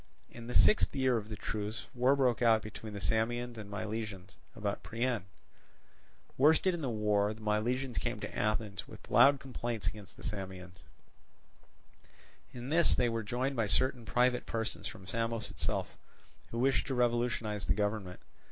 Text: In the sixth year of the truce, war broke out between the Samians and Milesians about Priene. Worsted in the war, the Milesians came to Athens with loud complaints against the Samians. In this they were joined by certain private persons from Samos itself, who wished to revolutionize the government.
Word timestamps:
In 0.31 0.47
the 0.47 0.55
sixth 0.55 0.95
year 0.95 1.15
of 1.15 1.29
the 1.29 1.35
truce, 1.35 1.85
war 1.93 2.15
broke 2.15 2.41
out 2.41 2.63
between 2.63 2.93
the 2.93 2.99
Samians 2.99 3.59
and 3.59 3.69
Milesians 3.69 4.33
about 4.55 4.81
Priene. 4.81 5.25
Worsted 6.39 6.73
in 6.73 6.81
the 6.81 6.89
war, 6.89 7.31
the 7.35 7.41
Milesians 7.41 7.99
came 7.99 8.19
to 8.19 8.35
Athens 8.35 8.87
with 8.87 9.11
loud 9.11 9.39
complaints 9.39 9.85
against 9.85 10.17
the 10.17 10.23
Samians. 10.23 10.81
In 12.51 12.69
this 12.69 12.95
they 12.95 13.09
were 13.09 13.21
joined 13.21 13.55
by 13.55 13.67
certain 13.67 14.03
private 14.03 14.47
persons 14.47 14.87
from 14.87 15.05
Samos 15.05 15.51
itself, 15.51 15.95
who 16.49 16.57
wished 16.57 16.87
to 16.87 16.95
revolutionize 16.95 17.67
the 17.67 17.75
government. 17.75 18.21